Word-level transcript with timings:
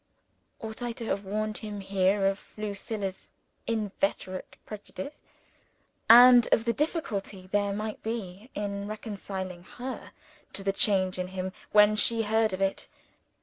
Ought 0.59 0.81
I 0.81 0.93
to 0.93 1.05
have 1.05 1.25
warned 1.25 1.59
him 1.59 1.79
here 1.79 2.25
of 2.25 2.53
Lucilla's 2.57 3.29
inveterate 3.67 4.57
prejudice, 4.65 5.21
and 6.09 6.47
of 6.51 6.65
the 6.65 6.73
difficulty 6.73 7.45
there 7.51 7.71
might 7.71 8.01
be 8.01 8.49
in 8.55 8.87
reconciling 8.87 9.61
her 9.61 10.11
to 10.53 10.63
the 10.63 10.73
change 10.73 11.19
in 11.19 11.27
him 11.27 11.53
when 11.71 11.95
she 11.95 12.23
heard 12.23 12.51
of 12.51 12.61
it? 12.61 12.87